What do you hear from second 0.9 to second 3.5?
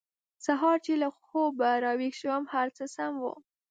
له خوبه راویښ شوم هر څه سم وو